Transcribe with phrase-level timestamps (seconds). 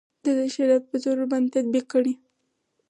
[0.23, 2.13] د ده شریعت په زور ورباندې تطبیق کړي.